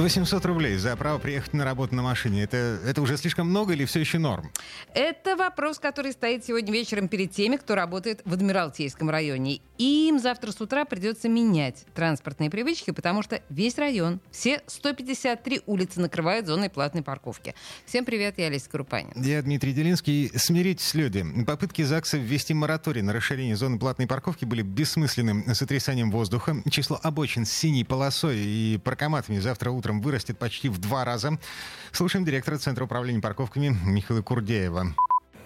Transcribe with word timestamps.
800 0.00 0.44
рублей 0.44 0.76
за 0.76 0.96
право 0.96 1.18
приехать 1.18 1.52
на 1.54 1.64
работу 1.64 1.94
на 1.96 2.02
машине. 2.02 2.44
Это, 2.44 2.78
это 2.86 3.02
уже 3.02 3.16
слишком 3.16 3.48
много 3.48 3.72
или 3.72 3.84
все 3.84 3.98
еще 3.98 4.18
норм? 4.18 4.52
Это 4.94 5.34
вопрос, 5.34 5.80
который 5.80 6.12
стоит 6.12 6.44
сегодня 6.44 6.72
вечером 6.72 7.08
перед 7.08 7.32
теми, 7.32 7.56
кто 7.56 7.74
работает 7.74 8.20
в 8.24 8.32
Адмиралтейском 8.32 9.10
районе. 9.10 9.60
Им 9.78 10.20
завтра 10.20 10.52
с 10.52 10.60
утра 10.60 10.84
придется 10.84 11.28
менять 11.28 11.84
транспортные 11.94 12.48
привычки, 12.48 12.92
потому 12.92 13.22
что 13.22 13.42
весь 13.48 13.76
район, 13.76 14.20
все 14.30 14.62
153 14.66 15.62
улицы 15.66 16.00
накрывают 16.00 16.46
зоной 16.46 16.70
платной 16.70 17.02
парковки. 17.02 17.54
Всем 17.84 18.04
привет, 18.04 18.38
я 18.38 18.46
Олеся 18.46 18.70
Крупанин. 18.70 19.12
Я 19.16 19.42
Дмитрий 19.42 19.72
Делинский. 19.72 20.30
Смиритесь, 20.36 20.94
люди. 20.94 21.24
Попытки 21.44 21.82
ЗАГСа 21.82 22.18
ввести 22.18 22.54
мораторий 22.54 23.02
на 23.02 23.12
расширение 23.12 23.56
зоны 23.56 23.80
платной 23.80 24.06
парковки 24.06 24.44
были 24.44 24.62
бессмысленным 24.62 25.54
сотрясанием 25.54 26.12
воздуха. 26.12 26.56
Число 26.70 27.00
обочин 27.02 27.44
с 27.44 27.50
синей 27.50 27.84
полосой 27.84 28.38
и 28.38 28.78
паркоматами 28.78 29.38
завтра 29.38 29.70
утром 29.70 29.87
вырастет 29.92 30.38
почти 30.38 30.68
в 30.68 30.78
два 30.78 31.04
раза. 31.04 31.38
Слушаем 31.92 32.24
директора 32.24 32.58
Центра 32.58 32.84
управления 32.84 33.20
парковками 33.20 33.76
Михаила 33.84 34.22
Курдеева 34.22 34.94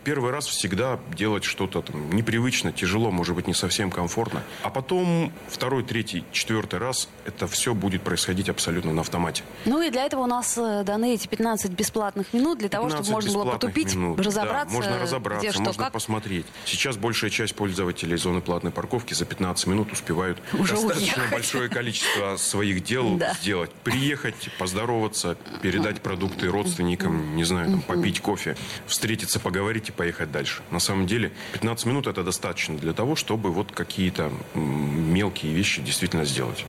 первый 0.04 0.30
раз 0.30 0.46
всегда 0.46 0.98
делать 1.14 1.44
что-то 1.44 1.82
там 1.82 2.12
непривычно, 2.12 2.72
тяжело, 2.72 3.10
может 3.10 3.34
быть, 3.34 3.46
не 3.46 3.54
совсем 3.54 3.90
комфортно. 3.90 4.42
А 4.62 4.70
потом 4.70 5.32
второй, 5.48 5.82
третий, 5.82 6.24
четвертый 6.32 6.78
раз 6.78 7.08
это 7.24 7.46
все 7.46 7.74
будет 7.74 8.02
происходить 8.02 8.48
абсолютно 8.48 8.92
на 8.92 9.02
автомате. 9.02 9.42
Ну 9.64 9.80
и 9.82 9.90
для 9.90 10.04
этого 10.04 10.22
у 10.22 10.26
нас 10.26 10.56
э, 10.58 10.82
даны 10.84 11.14
эти 11.14 11.26
15 11.26 11.72
бесплатных 11.72 12.32
минут 12.32 12.58
для 12.58 12.68
того, 12.68 12.88
чтобы 12.88 13.08
можно 13.10 13.32
было 13.32 13.52
потупить, 13.52 13.94
минут. 13.94 14.20
разобраться. 14.20 14.68
Да, 14.68 14.74
можно 14.74 14.98
разобраться, 14.98 15.46
где, 15.46 15.52
что, 15.52 15.62
можно 15.62 15.84
как. 15.84 15.92
посмотреть. 15.92 16.46
Сейчас 16.64 16.96
большая 16.96 17.30
часть 17.30 17.54
пользователей 17.54 18.16
зоны 18.16 18.40
платной 18.40 18.72
парковки 18.72 19.14
за 19.14 19.24
15 19.24 19.66
минут 19.66 19.92
успевают 19.92 20.38
Уже 20.52 20.74
достаточно 20.74 21.22
уехать. 21.22 21.30
большое 21.30 21.68
количество 21.68 22.36
своих 22.36 22.82
дел 22.84 23.16
да. 23.18 23.34
сделать. 23.34 23.70
Приехать, 23.84 24.50
поздороваться, 24.58 25.36
передать 25.62 26.00
продукты 26.00 26.48
родственникам, 26.48 27.36
не 27.36 27.44
знаю, 27.44 27.70
там, 27.70 27.82
попить 27.82 28.20
кофе, 28.20 28.56
встретиться, 28.86 29.40
поговорить 29.40 29.91
и 29.92 29.96
поехать 29.96 30.32
дальше. 30.32 30.62
На 30.70 30.80
самом 30.80 31.06
деле 31.06 31.32
15 31.52 31.86
минут 31.86 32.06
это 32.06 32.22
достаточно 32.22 32.76
для 32.76 32.92
того, 32.92 33.16
чтобы 33.16 33.50
вот 33.50 33.72
какие-то 33.72 34.32
мелкие 34.54 35.52
вещи 35.52 35.82
действительно 35.82 36.24
сделать. 36.24 36.64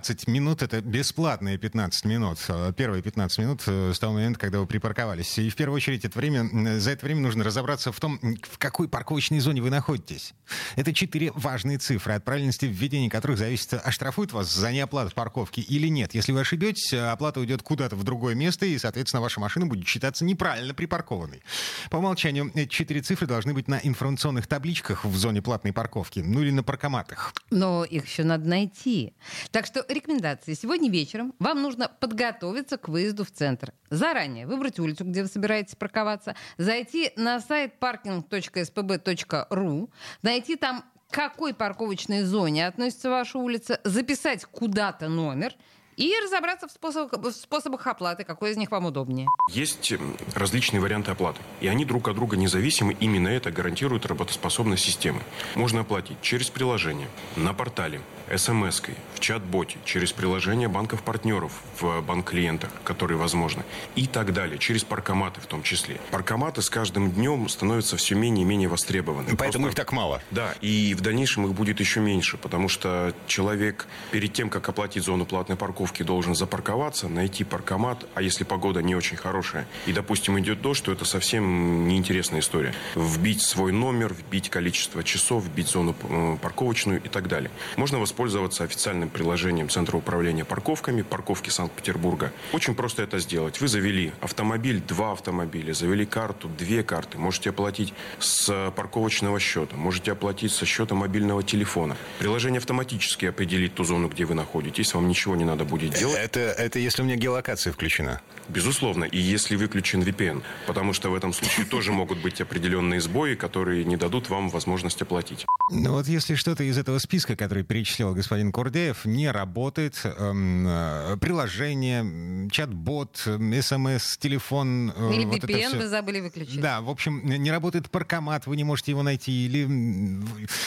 15 0.00 0.28
минут— 0.28 0.62
это 0.64 0.80
бесплатные 0.80 1.58
15 1.58 2.06
минут. 2.06 2.38
Первые 2.76 3.02
15 3.02 3.38
минут 3.38 3.62
э, 3.66 3.92
с 3.94 3.98
того 3.98 4.14
момента, 4.14 4.38
когда 4.40 4.58
вы 4.58 4.66
припарковались. 4.66 5.38
И 5.38 5.50
в 5.50 5.56
первую 5.56 5.76
очередь 5.76 6.06
это 6.06 6.18
время, 6.18 6.78
за 6.78 6.92
это 6.92 7.04
время 7.04 7.20
нужно 7.20 7.44
разобраться 7.44 7.92
в 7.92 8.00
том, 8.00 8.18
в 8.50 8.56
какой 8.56 8.88
парковочной 8.88 9.40
зоне 9.40 9.60
вы 9.60 9.68
находитесь. 9.68 10.32
Это 10.76 10.94
четыре 10.94 11.32
важные 11.34 11.76
цифры, 11.76 12.14
от 12.14 12.24
правильности 12.24 12.64
введения 12.64 13.10
которых 13.10 13.36
зависит, 13.36 13.74
оштрафуют 13.74 14.32
вас 14.32 14.50
за 14.50 14.72
неоплату 14.72 15.14
парковки 15.14 15.60
или 15.60 15.88
нет. 15.88 16.14
Если 16.14 16.32
вы 16.32 16.40
ошибетесь, 16.40 16.94
оплата 16.94 17.40
уйдет 17.40 17.62
куда-то 17.62 17.94
в 17.94 18.02
другое 18.02 18.34
место, 18.34 18.64
и, 18.64 18.78
соответственно, 18.78 19.20
ваша 19.20 19.38
машина 19.38 19.66
будет 19.66 19.86
считаться 19.86 20.24
неправильно 20.24 20.72
припаркованной. 20.72 21.42
По 21.90 21.96
умолчанию 21.98 22.50
эти 22.54 22.70
четыре 22.70 23.02
цифры 23.02 23.26
должны 23.26 23.52
быть 23.52 23.68
на 23.68 23.78
информационных 23.82 24.46
табличках 24.46 25.04
в 25.04 25.14
зоне 25.16 25.42
платной 25.42 25.74
парковки, 25.74 26.20
ну 26.20 26.40
или 26.40 26.50
на 26.52 26.62
паркоматах. 26.62 27.34
Но 27.50 27.84
их 27.84 28.06
еще 28.06 28.24
надо 28.24 28.48
найти. 28.48 29.12
Так 29.50 29.66
что 29.66 29.84
рекомендации. 29.90 30.54
Сегодня 30.54 30.90
вечером 30.90 31.34
вам 31.38 31.62
нужно 31.62 31.88
подготовиться 31.88 32.78
к 32.78 32.88
выезду 32.88 33.24
в 33.24 33.30
центр. 33.30 33.72
Заранее 33.90 34.46
выбрать 34.46 34.78
улицу, 34.78 35.04
где 35.04 35.22
вы 35.22 35.28
собираетесь 35.28 35.74
парковаться, 35.74 36.34
зайти 36.58 37.12
на 37.16 37.40
сайт 37.40 37.74
parking.spb.ru, 37.80 39.90
найти 40.22 40.56
там 40.56 40.84
к 41.10 41.14
какой 41.14 41.54
парковочной 41.54 42.22
зоне 42.22 42.66
относится 42.66 43.10
ваша 43.10 43.38
улица, 43.38 43.80
записать 43.84 44.44
куда-то 44.44 45.08
номер 45.08 45.54
и 45.96 46.14
разобраться 46.24 46.66
в 46.66 46.70
способах, 46.70 47.20
в 47.20 47.32
способах 47.32 47.86
оплаты, 47.86 48.24
какой 48.24 48.52
из 48.52 48.56
них 48.56 48.70
вам 48.70 48.86
удобнее. 48.86 49.26
Есть 49.50 49.92
различные 50.34 50.80
варианты 50.80 51.10
оплаты, 51.10 51.40
и 51.60 51.68
они 51.68 51.84
друг 51.84 52.08
от 52.08 52.14
друга 52.14 52.36
независимы. 52.36 52.96
Именно 53.00 53.28
это 53.28 53.50
гарантирует 53.50 54.06
работоспособность 54.06 54.82
системы. 54.82 55.20
Можно 55.54 55.80
оплатить 55.80 56.22
через 56.22 56.48
приложение, 56.48 57.08
на 57.36 57.52
портале, 57.52 58.00
смс-кой, 58.36 58.94
в 59.14 59.20
чат-боте, 59.20 59.78
через 59.84 60.12
приложение 60.12 60.68
банков-партнеров 60.68 61.52
в 61.80 62.00
банк-клиентах, 62.02 62.70
которые 62.84 63.18
возможны, 63.18 63.64
и 63.96 64.06
так 64.06 64.32
далее, 64.32 64.58
через 64.58 64.84
паркоматы 64.84 65.40
в 65.40 65.46
том 65.46 65.62
числе. 65.62 66.00
Паркоматы 66.10 66.62
с 66.62 66.70
каждым 66.70 67.10
днем 67.10 67.48
становятся 67.48 67.96
все 67.96 68.14
менее 68.14 68.44
и 68.44 68.48
менее 68.48 68.68
востребованы. 68.68 69.36
Поэтому 69.36 69.64
Просто... 69.64 69.68
их 69.68 69.74
так 69.74 69.92
мало. 69.92 70.22
Да, 70.30 70.54
и 70.60 70.94
в 70.94 71.00
дальнейшем 71.00 71.46
их 71.46 71.54
будет 71.54 71.80
еще 71.80 72.00
меньше, 72.00 72.36
потому 72.36 72.68
что 72.68 73.12
человек 73.26 73.86
перед 74.10 74.32
тем, 74.32 74.48
как 74.48 74.68
оплатить 74.68 75.04
зону 75.04 75.26
платной 75.26 75.56
парковки, 75.56 76.02
должен 76.02 76.34
запарковаться, 76.34 77.08
найти 77.08 77.44
паркомат, 77.44 78.06
а 78.14 78.22
если 78.22 78.44
погода 78.44 78.82
не 78.82 78.94
очень 78.94 79.16
хорошая, 79.16 79.66
и, 79.86 79.92
допустим, 79.92 80.38
идет 80.38 80.62
дождь, 80.62 80.84
то 80.84 80.92
это 80.92 81.04
совсем 81.04 81.88
неинтересная 81.88 82.40
история. 82.40 82.74
Вбить 82.94 83.42
свой 83.42 83.72
номер, 83.72 84.14
вбить 84.14 84.50
количество 84.50 85.02
часов, 85.02 85.44
вбить 85.44 85.68
зону 85.68 85.96
э, 86.02 86.36
парковочную 86.40 87.02
и 87.02 87.08
так 87.08 87.28
далее. 87.28 87.50
Можно 87.76 87.98
воспользоваться 87.98 88.19
воспользоваться 88.20 88.64
официальным 88.64 89.08
приложением 89.08 89.70
Центра 89.70 89.96
управления 89.96 90.44
парковками, 90.44 91.00
парковки 91.00 91.48
Санкт-Петербурга. 91.48 92.32
Очень 92.52 92.74
просто 92.74 93.02
это 93.02 93.18
сделать. 93.18 93.62
Вы 93.62 93.68
завели 93.68 94.12
автомобиль, 94.20 94.82
два 94.86 95.12
автомобиля, 95.12 95.72
завели 95.72 96.04
карту, 96.04 96.50
две 96.58 96.82
карты. 96.82 97.16
Можете 97.16 97.48
оплатить 97.48 97.94
с 98.18 98.70
парковочного 98.76 99.40
счета, 99.40 99.74
можете 99.74 100.12
оплатить 100.12 100.52
со 100.52 100.66
счета 100.66 100.94
мобильного 100.94 101.42
телефона. 101.42 101.96
Приложение 102.18 102.58
автоматически 102.58 103.24
определит 103.24 103.74
ту 103.74 103.84
зону, 103.84 104.08
где 104.08 104.26
вы 104.26 104.34
находитесь. 104.34 104.92
Вам 104.92 105.08
ничего 105.08 105.34
не 105.34 105.44
надо 105.44 105.64
будет 105.64 105.94
делать. 105.94 106.18
Это, 106.22 106.40
это 106.40 106.78
если 106.78 107.00
у 107.00 107.06
меня 107.06 107.16
геолокация 107.16 107.72
включена? 107.72 108.20
Безусловно. 108.48 109.04
И 109.04 109.18
если 109.18 109.56
выключен 109.56 110.02
VPN. 110.02 110.42
Потому 110.66 110.92
что 110.92 111.08
в 111.08 111.14
этом 111.14 111.32
случае 111.32 111.64
тоже 111.64 111.92
могут 111.92 112.18
быть 112.18 112.42
определенные 112.42 113.00
сбои, 113.00 113.34
которые 113.34 113.84
не 113.84 113.96
дадут 113.96 114.28
вам 114.28 114.50
возможность 114.50 115.00
оплатить. 115.00 115.46
Ну 115.70 115.92
вот 115.92 116.06
если 116.06 116.34
что-то 116.34 116.64
из 116.64 116.76
этого 116.76 116.98
списка, 116.98 117.34
который 117.36 117.64
перечислил 117.64 118.09
сказал 118.10 118.14
господин 118.14 118.52
Курдеев, 118.52 119.04
не 119.04 119.30
работает 119.30 120.00
эм, 120.04 120.66
э, 120.66 121.16
приложение, 121.20 122.48
чат-бот, 122.50 123.16
смс, 123.16 124.16
телефон. 124.18 124.92
Э, 124.96 125.12
или 125.12 125.24
вот 125.24 125.44
VPN 125.44 125.78
вы 125.78 125.88
забыли 125.88 126.20
выключить. 126.20 126.60
Да, 126.60 126.80
в 126.80 126.90
общем, 126.90 127.22
не 127.24 127.50
работает 127.50 127.90
паркомат, 127.90 128.46
вы 128.46 128.56
не 128.56 128.64
можете 128.64 128.92
его 128.92 129.02
найти. 129.02 129.46
Или... 129.46 129.68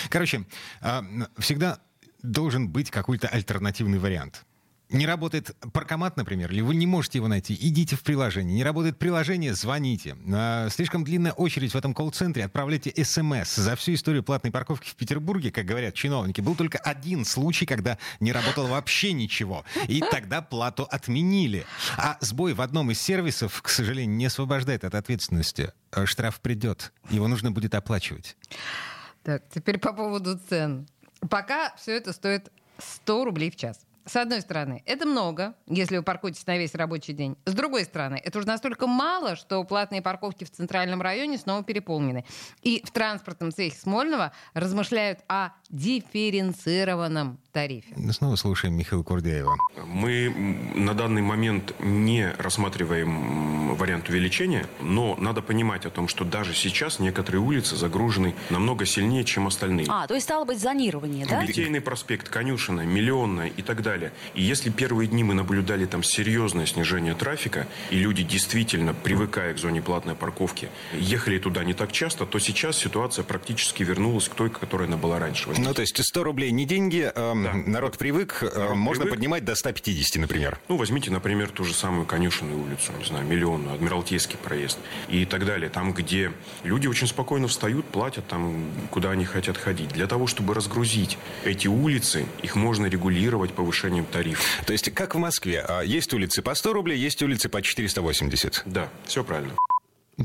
Короче, 0.09 0.45
э, 0.81 1.01
всегда 1.37 1.79
должен 2.21 2.69
быть 2.69 2.89
какой-то 2.89 3.27
альтернативный 3.27 3.99
вариант 3.99 4.45
не 4.93 5.05
работает 5.07 5.55
паркомат, 5.73 6.17
например, 6.17 6.51
или 6.51 6.61
вы 6.61 6.75
не 6.75 6.87
можете 6.87 7.17
его 7.17 7.27
найти, 7.27 7.57
идите 7.59 7.95
в 7.95 8.03
приложение. 8.03 8.55
Не 8.55 8.63
работает 8.63 8.97
приложение, 8.97 9.53
звоните. 9.53 10.15
А, 10.31 10.69
слишком 10.69 11.03
длинная 11.03 11.33
очередь 11.33 11.73
в 11.73 11.75
этом 11.75 11.93
колл-центре, 11.93 12.45
отправляйте 12.45 12.93
смс. 13.03 13.55
За 13.55 13.75
всю 13.75 13.95
историю 13.95 14.23
платной 14.23 14.51
парковки 14.51 14.89
в 14.89 14.95
Петербурге, 14.95 15.51
как 15.51 15.65
говорят 15.65 15.95
чиновники, 15.95 16.41
был 16.41 16.55
только 16.55 16.77
один 16.77 17.25
случай, 17.25 17.65
когда 17.65 17.97
не 18.19 18.31
работало 18.31 18.67
вообще 18.67 19.13
ничего. 19.13 19.65
И 19.87 20.01
тогда 20.11 20.41
плату 20.41 20.87
отменили. 20.89 21.65
А 21.97 22.17
сбой 22.21 22.53
в 22.53 22.61
одном 22.61 22.91
из 22.91 23.01
сервисов, 23.01 23.61
к 23.61 23.69
сожалению, 23.69 24.15
не 24.15 24.27
освобождает 24.27 24.83
от 24.83 24.95
ответственности. 24.95 25.73
А 25.91 26.05
штраф 26.05 26.39
придет, 26.39 26.93
его 27.09 27.27
нужно 27.27 27.51
будет 27.51 27.75
оплачивать. 27.75 28.37
Так, 29.23 29.43
теперь 29.53 29.79
по 29.79 29.93
поводу 29.93 30.37
цен. 30.49 30.87
Пока 31.29 31.73
все 31.77 31.95
это 31.95 32.13
стоит 32.13 32.51
100 32.77 33.25
рублей 33.25 33.49
в 33.49 33.55
час. 33.55 33.79
С 34.05 34.17
одной 34.17 34.41
стороны, 34.41 34.83
это 34.85 35.05
много, 35.05 35.55
если 35.65 35.95
вы 35.95 36.03
паркуетесь 36.03 36.45
на 36.45 36.57
весь 36.57 36.75
рабочий 36.75 37.13
день. 37.13 37.37
С 37.45 37.53
другой 37.53 37.85
стороны, 37.85 38.21
это 38.23 38.37
уже 38.37 38.47
настолько 38.47 38.85
мало, 38.85 39.37
что 39.37 39.63
платные 39.63 40.01
парковки 40.01 40.43
в 40.43 40.51
центральном 40.51 41.01
районе 41.01 41.37
снова 41.37 41.63
переполнены. 41.63 42.25
И 42.63 42.83
в 42.85 42.91
транспортном 42.91 43.53
цехе 43.53 43.77
Смольного 43.77 44.33
размышляют 44.53 45.19
о 45.29 45.51
дифференцированном 45.73 47.39
тарифе. 47.51 47.95
Снова 48.11 48.35
слушаем 48.35 48.75
Михаила 48.75 49.03
Курдеева. 49.03 49.57
Мы 49.85 50.29
на 50.75 50.93
данный 50.93 51.21
момент 51.21 51.73
не 51.79 52.31
рассматриваем 52.37 53.75
вариант 53.75 54.09
увеличения, 54.09 54.67
но 54.81 55.15
надо 55.19 55.41
понимать 55.41 55.85
о 55.85 55.89
том, 55.89 56.07
что 56.07 56.25
даже 56.25 56.53
сейчас 56.53 56.99
некоторые 56.99 57.41
улицы 57.41 57.75
загружены 57.75 58.35
намного 58.51 58.85
сильнее, 58.85 59.23
чем 59.23 59.47
остальные. 59.47 59.87
А, 59.89 60.05
то 60.07 60.13
есть 60.13 60.25
стало 60.25 60.45
быть 60.45 60.59
зонирование, 60.59 61.25
да? 61.25 61.43
Литейный 61.43 61.81
проспект, 61.81 62.29
Конюшина, 62.29 62.81
Миллионная 62.81 63.47
и 63.47 63.61
так 63.63 63.81
далее. 63.81 64.11
И 64.35 64.43
если 64.43 64.69
первые 64.69 65.07
дни 65.07 65.23
мы 65.23 65.33
наблюдали 65.33 65.85
там 65.85 66.03
серьезное 66.03 66.67
снижение 66.67 67.15
трафика, 67.15 67.67
и 67.89 67.97
люди 67.97 68.23
действительно, 68.23 68.93
привыкая 68.93 69.53
к 69.53 69.57
зоне 69.57 69.81
платной 69.81 70.15
парковки, 70.15 70.69
ехали 70.93 71.39
туда 71.39 71.63
не 71.63 71.73
так 71.73 71.91
часто, 71.91 72.25
то 72.27 72.37
сейчас 72.37 72.77
ситуация 72.77 73.23
практически 73.23 73.81
вернулась 73.81 74.27
к 74.27 74.35
той, 74.35 74.51
которая 74.51 74.87
она 74.87 74.97
была 74.97 75.17
раньше. 75.17 75.49
Ну, 75.63 75.73
то 75.73 75.81
есть 75.81 76.03
100 76.03 76.23
рублей 76.23 76.51
не 76.51 76.65
деньги, 76.65 77.11
э, 77.13 77.13
да. 77.15 77.53
народ 77.53 77.97
привык, 77.97 78.39
э, 78.41 78.59
народ 78.59 78.75
можно 78.75 79.03
привык. 79.03 79.17
поднимать 79.17 79.45
до 79.45 79.55
150, 79.55 80.17
например. 80.21 80.59
Ну, 80.67 80.77
возьмите, 80.77 81.09
например, 81.11 81.49
ту 81.49 81.63
же 81.63 81.73
самую 81.73 82.05
Конюшенную 82.05 82.61
улицу, 82.61 82.91
не 82.97 83.05
знаю, 83.05 83.25
Миллионную, 83.25 83.73
Адмиралтейский 83.75 84.37
проезд 84.37 84.77
и 85.07 85.25
так 85.25 85.45
далее. 85.45 85.69
Там, 85.69 85.93
где 85.93 86.31
люди 86.63 86.87
очень 86.87 87.07
спокойно 87.07 87.47
встают, 87.47 87.85
платят 87.85 88.27
там, 88.27 88.65
куда 88.91 89.11
они 89.11 89.25
хотят 89.25 89.57
ходить. 89.57 89.89
Для 89.89 90.07
того, 90.07 90.27
чтобы 90.27 90.53
разгрузить 90.53 91.17
эти 91.45 91.67
улицы, 91.67 92.25
их 92.41 92.55
можно 92.55 92.87
регулировать 92.87 93.53
повышением 93.53 94.05
тарифа. 94.05 94.43
То 94.65 94.73
есть, 94.73 94.93
как 94.93 95.15
в 95.15 95.17
Москве, 95.17 95.65
а, 95.67 95.81
есть 95.81 96.13
улицы 96.13 96.41
по 96.41 96.53
100 96.55 96.73
рублей, 96.73 96.97
есть 96.97 97.21
улицы 97.21 97.49
по 97.49 97.61
480? 97.61 98.63
Да, 98.65 98.89
все 99.05 99.23
правильно. 99.23 99.53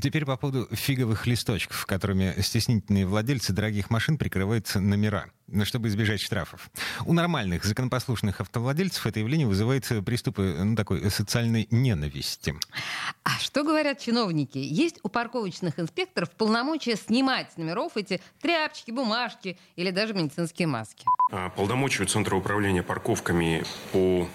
Теперь 0.03 0.27
по 0.27 0.37
поводу 0.37 0.69
фиговых 0.71 1.27
листочков, 1.27 1.87
которыми 1.87 2.35
стеснительные 2.43 3.07
владельцы 3.07 3.55
дорогих 3.55 3.89
машин 3.89 4.19
прикрывают 4.19 4.71
номера, 4.75 5.31
чтобы 5.65 5.89
избежать 5.89 6.21
штрафов. 6.21 6.71
У 7.07 7.15
нормальных 7.15 7.65
законопослушных 7.65 8.43
автовладельцев 8.43 9.07
это 9.07 9.21
явление 9.21 9.47
вызывает 9.47 9.89
приступы 10.05 10.57
ну, 10.63 10.77
такой 10.77 11.11
социальной 11.11 11.69
ненависти. 11.71 12.55
А 13.25 13.39
что 13.39 13.65
говорят 13.65 13.99
чиновники? 13.99 14.59
Есть 14.59 15.01
у 15.03 15.09
парковочных 15.09 15.79
инспекторов 15.81 16.31
полномочия 16.33 16.97
снимать 16.97 17.53
с 17.53 17.57
номеров 17.57 17.93
эти 17.97 18.21
тряпочки, 18.43 18.91
бумажки 18.91 19.59
или 19.77 19.91
даже 19.91 20.13
медицинские 20.13 20.69
маски? 20.69 21.07
А, 21.33 21.49
полномочий 21.49 22.03
у 22.03 22.07
Центра 22.07 22.37
управления 22.37 22.83
парковками 22.83 23.65
по 23.93 24.29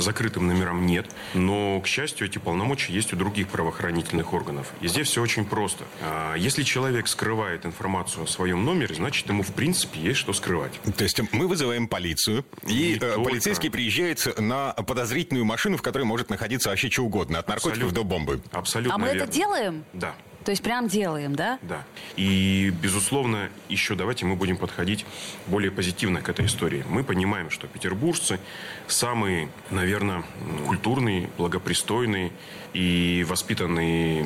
закрытым 0.00 0.46
номерам 0.46 0.86
нет, 0.86 1.06
но, 1.34 1.80
к 1.80 1.86
счастью, 1.86 2.26
эти 2.26 2.38
полномочия 2.38 2.92
есть 2.92 3.12
у 3.12 3.16
других 3.16 3.48
правоохранительных 3.48 4.32
органов. 4.32 4.72
И 4.80 4.88
здесь 4.88 5.08
все 5.08 5.22
очень 5.22 5.44
просто. 5.44 5.84
А, 6.02 6.34
если 6.34 6.62
человек 6.62 7.08
скрывает 7.08 7.66
информацию 7.66 8.24
о 8.24 8.26
своем 8.26 8.64
номере, 8.64 8.94
значит, 8.94 9.28
ему, 9.28 9.42
в 9.42 9.52
принципе, 9.52 10.00
есть 10.00 10.18
что 10.18 10.32
скрывать. 10.32 10.72
То 10.96 11.04
есть 11.04 11.20
мы 11.32 11.46
вызываем 11.46 11.88
полицию, 11.88 12.44
и, 12.66 12.94
и 12.94 12.98
э, 13.00 13.14
полицейский 13.22 13.70
приезжает 13.70 14.38
на 14.38 14.72
подозрительную 14.72 15.44
машину, 15.44 15.76
в 15.76 15.82
которой 15.82 16.02
может 16.04 16.30
находиться 16.30 16.70
вообще 16.70 16.90
что 16.90 17.02
угодно, 17.02 17.38
от 17.38 17.48
наркотиков 17.48 17.90
Абсолютно. 17.90 17.96
до 17.96 18.04
бомбы. 18.04 18.40
Абсолютно 18.52 18.94
А 18.94 18.98
мы 18.98 19.06
верно. 19.08 19.22
это 19.22 19.32
делаем? 19.32 19.84
Да. 19.92 20.14
То 20.46 20.52
есть 20.52 20.62
прям 20.62 20.86
делаем, 20.86 21.34
да? 21.34 21.58
Да. 21.62 21.84
И, 22.14 22.72
безусловно, 22.80 23.50
еще 23.68 23.96
давайте 23.96 24.26
мы 24.26 24.36
будем 24.36 24.56
подходить 24.56 25.04
более 25.48 25.72
позитивно 25.72 26.22
к 26.22 26.28
этой 26.28 26.46
истории. 26.46 26.84
Мы 26.88 27.02
понимаем, 27.02 27.50
что 27.50 27.66
петербуржцы 27.66 28.38
самые, 28.86 29.48
наверное, 29.70 30.22
культурные, 30.64 31.28
благопристойные 31.36 32.30
и 32.74 33.26
воспитанные 33.28 34.24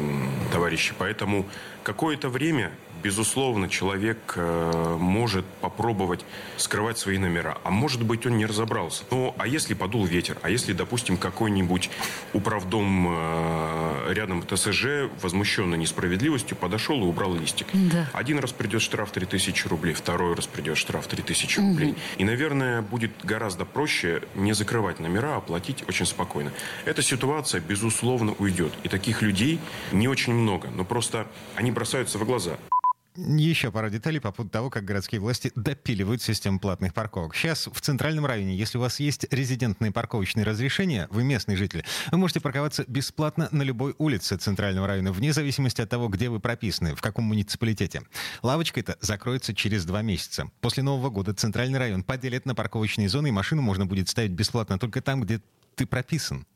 товарищи. 0.53 0.93
Поэтому 0.99 1.47
какое-то 1.85 2.29
время 2.29 2.71
безусловно, 3.03 3.69
человек 3.69 4.35
э, 4.37 4.97
может 4.99 5.45
попробовать 5.61 6.25
скрывать 6.57 6.99
свои 6.99 7.19
номера. 7.19 7.59
А 7.65 7.71
может 7.71 8.03
быть, 8.03 8.27
он 8.27 8.37
не 8.37 8.47
разобрался. 8.47 9.05
Ну, 9.11 9.35
а 9.39 9.47
если 9.47 9.75
подул 9.75 10.05
ветер? 10.05 10.39
А 10.43 10.51
если, 10.51 10.73
допустим, 10.73 11.17
какой-нибудь 11.17 11.91
управдом 12.33 13.07
э, 13.09 14.13
рядом 14.13 14.43
ТСЖ, 14.43 15.11
возмущенный 15.21 15.79
несправедливостью, 16.11 16.57
подошел 16.57 16.99
и 17.03 17.07
убрал 17.07 17.35
листик? 17.35 17.69
Да. 17.73 18.09
Один 18.13 18.39
раз 18.39 18.53
придет 18.53 18.83
штраф 18.83 19.13
3000 19.13 19.69
рублей, 19.69 19.95
второй 19.95 20.35
раз 20.35 20.47
придет 20.47 20.77
штраф 20.77 21.07
3000 21.07 21.59
рублей. 21.59 21.91
Угу. 21.91 21.99
И, 22.19 22.25
наверное, 22.25 22.83
будет 22.83 23.13
гораздо 23.23 23.65
проще 23.65 24.23
не 24.35 24.53
закрывать 24.53 24.99
номера, 25.01 25.37
а 25.37 25.41
платить 25.41 25.85
очень 25.89 26.07
спокойно. 26.07 26.53
Эта 26.85 27.03
ситуация, 27.03 27.61
безусловно, 27.61 28.35
уйдет. 28.39 28.73
И 28.83 28.89
таких 28.89 29.23
людей 29.23 29.61
не 29.93 30.09
очень 30.09 30.35
много. 30.35 30.69
Но 30.75 30.85
просто 30.85 31.27
они 31.55 31.71
бросаются 31.71 32.19
в 32.19 32.25
глаза. 32.25 32.57
Еще 33.17 33.73
пара 33.73 33.91
деталей 33.91 34.21
по 34.21 34.31
поводу 34.31 34.51
того, 34.51 34.71
как 34.71 34.85
городские 34.85 35.21
власти 35.21 35.51
допиливают 35.57 36.23
систему 36.23 36.61
платных 36.61 36.95
парковок. 36.95 37.35
Сейчас 37.35 37.67
в 37.67 37.81
центральном 37.81 38.25
районе, 38.25 38.57
если 38.57 38.79
у 38.79 38.81
вас 38.81 39.01
есть 39.01 39.27
резидентные 39.33 39.91
парковочные 39.91 40.45
разрешения, 40.45 41.09
вы 41.11 41.25
местный 41.25 41.57
житель, 41.57 41.85
вы 42.13 42.19
можете 42.19 42.41
парковаться 42.41 42.85
бесплатно 42.87 43.49
на 43.51 43.63
любой 43.63 43.97
улице 43.99 44.37
центрального 44.37 44.87
района, 44.87 45.11
вне 45.11 45.33
зависимости 45.33 45.81
от 45.81 45.91
того, 45.91 46.09
где 46.09 46.29
вы 46.29 46.39
прописаны, 46.39 46.95
в 46.95 47.01
каком 47.01 47.25
муниципалитете. 47.25 48.03
Лавочка 48.43 48.79
эта 48.79 48.97
закроется 49.01 49.55
через 49.57 49.85
два 49.85 50.03
месяца. 50.03 50.49
После 50.61 50.85
Нового 50.85 51.11
года 51.11 51.35
центральный 51.35 51.81
район 51.81 52.05
поделят 52.05 52.47
на 52.47 52.55
парковочные 52.55 53.09
зоны, 53.09 53.29
и 53.29 53.33
машину 53.33 53.61
можно 53.61 53.87
будет 53.87 54.09
ставить 54.09 54.31
бесплатно 54.31 54.79
только 54.79 55.03
там, 55.03 55.23
где 55.23 55.41
ты 55.75 55.85
прописан. 55.85 56.47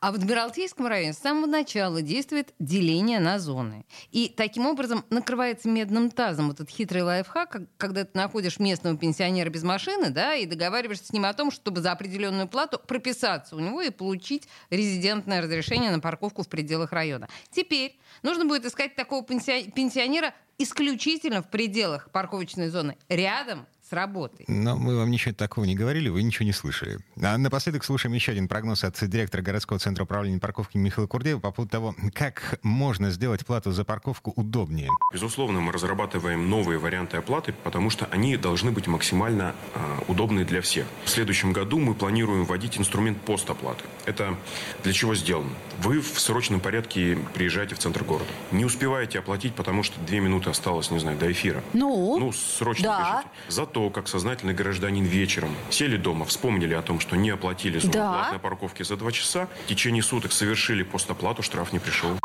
А 0.00 0.12
в 0.12 0.16
Адмиралтейском 0.16 0.86
районе 0.86 1.12
с 1.12 1.18
самого 1.18 1.46
начала 1.46 2.02
действует 2.02 2.54
деление 2.58 3.20
на 3.20 3.38
зоны. 3.38 3.84
И 4.12 4.28
таким 4.28 4.66
образом 4.66 5.04
накрывается 5.10 5.68
медным 5.68 6.10
тазом 6.10 6.48
вот 6.48 6.56
этот 6.60 6.70
хитрый 6.70 7.02
лайфхак, 7.02 7.62
когда 7.76 8.04
ты 8.04 8.10
находишь 8.14 8.58
местного 8.58 8.96
пенсионера 8.96 9.50
без 9.50 9.62
машины, 9.62 10.10
да, 10.10 10.34
и 10.34 10.46
договариваешься 10.46 11.06
с 11.06 11.12
ним 11.12 11.24
о 11.24 11.32
том, 11.32 11.50
чтобы 11.50 11.80
за 11.80 11.92
определенную 11.92 12.48
плату 12.48 12.78
прописаться 12.78 13.56
у 13.56 13.60
него 13.60 13.82
и 13.82 13.90
получить 13.90 14.48
резидентное 14.70 15.42
разрешение 15.42 15.90
на 15.90 16.00
парковку 16.00 16.42
в 16.42 16.48
пределах 16.48 16.92
района. 16.92 17.28
Теперь 17.50 17.98
нужно 18.22 18.44
будет 18.44 18.64
искать 18.64 18.94
такого 18.94 19.24
пенсионера 19.24 20.34
исключительно 20.58 21.42
в 21.42 21.50
пределах 21.50 22.10
парковочной 22.10 22.68
зоны, 22.68 22.96
рядом 23.08 23.66
с 23.88 23.92
работой. 23.92 24.44
Но 24.48 24.76
мы 24.76 24.96
вам 24.96 25.10
ничего 25.10 25.34
такого 25.34 25.64
не 25.64 25.74
говорили, 25.74 26.08
вы 26.08 26.22
ничего 26.22 26.44
не 26.44 26.52
слышали. 26.52 26.98
А 27.22 27.38
напоследок 27.38 27.84
слушаем 27.84 28.14
еще 28.14 28.32
один 28.32 28.48
прогноз 28.48 28.82
от 28.84 28.98
директора 29.08 29.42
городского 29.42 29.78
центра 29.78 30.04
управления 30.04 30.40
парковки 30.40 30.76
Михаила 30.76 31.06
Курдеева 31.06 31.38
по 31.38 31.52
поводу 31.52 31.70
того, 31.70 31.94
как 32.12 32.58
можно 32.62 33.10
сделать 33.10 33.46
плату 33.46 33.70
за 33.72 33.84
парковку 33.84 34.32
удобнее. 34.34 34.90
Безусловно, 35.12 35.60
мы 35.60 35.72
разрабатываем 35.72 36.48
новые 36.50 36.78
варианты 36.78 37.16
оплаты, 37.16 37.54
потому 37.64 37.90
что 37.90 38.06
они 38.06 38.36
должны 38.36 38.72
быть 38.72 38.86
максимально 38.86 39.54
э, 39.74 39.78
удобны 40.08 40.44
для 40.44 40.60
всех. 40.62 40.86
В 41.04 41.10
следующем 41.10 41.52
году 41.52 41.78
мы 41.78 41.94
планируем 41.94 42.44
вводить 42.44 42.78
инструмент 42.78 43.20
постоплаты. 43.20 43.84
Это 44.04 44.36
для 44.82 44.92
чего 44.92 45.14
сделано? 45.14 45.50
Вы 45.78 46.00
в 46.00 46.18
срочном 46.18 46.60
порядке 46.60 47.18
приезжаете 47.34 47.74
в 47.74 47.78
центр 47.78 48.02
города. 48.02 48.30
Не 48.50 48.64
успеваете 48.64 49.18
оплатить, 49.20 49.54
потому 49.54 49.82
что 49.82 50.00
две 50.00 50.20
минуты 50.20 50.50
осталось, 50.50 50.90
не 50.90 50.98
знаю, 50.98 51.18
до 51.18 51.30
эфира. 51.30 51.62
Ну? 51.72 52.18
Ну, 52.18 52.32
срочно 52.32 52.84
да. 52.84 52.98
бежите. 52.98 53.28
Зато 53.48 53.75
то, 53.76 53.90
как 53.90 54.08
сознательный 54.08 54.54
гражданин 54.54 55.04
вечером 55.04 55.54
сели 55.68 55.98
дома, 55.98 56.24
вспомнили 56.24 56.72
о 56.72 56.80
том, 56.80 56.98
что 56.98 57.14
не 57.14 57.28
оплатили 57.28 57.78
зону 57.78 57.92
да. 57.92 58.12
платной 58.14 58.38
парковки 58.38 58.82
за 58.82 58.96
два 58.96 59.12
часа, 59.12 59.50
в 59.66 59.68
течение 59.68 60.02
суток 60.02 60.32
совершили 60.32 60.82
постоплату, 60.82 61.42
штраф 61.42 61.74
не 61.74 61.78
пришел. 61.78 62.18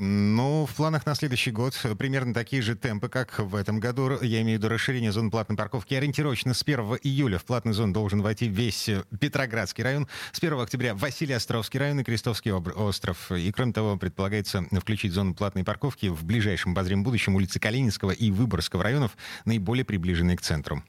Ну, 0.00 0.64
в 0.64 0.76
планах 0.76 1.06
на 1.06 1.16
следующий 1.16 1.50
год 1.50 1.74
примерно 1.98 2.32
такие 2.32 2.62
же 2.62 2.76
темпы, 2.76 3.08
как 3.08 3.40
в 3.40 3.56
этом 3.56 3.80
году. 3.80 4.16
Я 4.22 4.42
имею 4.42 4.58
в 4.58 4.62
виду 4.62 4.68
расширение 4.68 5.10
зон 5.10 5.28
платной 5.28 5.58
парковки. 5.58 5.94
Ориентировочно 5.94 6.54
с 6.54 6.62
1 6.62 6.98
июля 7.02 7.38
в 7.38 7.44
платную 7.44 7.74
зону 7.74 7.92
должен 7.92 8.22
войти 8.22 8.46
весь 8.46 8.88
Петроградский 9.18 9.82
район. 9.82 10.06
С 10.30 10.38
1 10.38 10.60
октября 10.60 10.94
Василий 10.94 11.34
Островский 11.34 11.80
район 11.80 11.98
и 11.98 12.04
Крестовский 12.04 12.52
остров. 12.52 13.32
И, 13.32 13.50
кроме 13.50 13.72
того, 13.72 13.96
предполагается 13.96 14.64
включить 14.80 15.12
зону 15.12 15.34
платной 15.34 15.64
парковки 15.64 16.06
в 16.06 16.24
ближайшем 16.24 16.72
обозримом 16.72 17.02
будущем 17.02 17.34
улицы 17.34 17.58
Калининского 17.58 18.12
и 18.12 18.30
Выборгского 18.30 18.84
районов, 18.84 19.16
наиболее 19.46 19.84
приближенные 19.84 20.36
к 20.36 20.42
центру. 20.42 20.84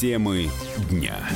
Темы 0.00 0.48
дня. 0.88 1.28